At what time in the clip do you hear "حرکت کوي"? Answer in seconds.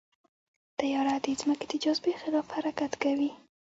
2.55-3.31